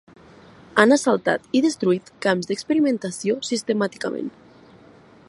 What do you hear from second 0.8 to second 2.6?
Han assaltat i destruït camps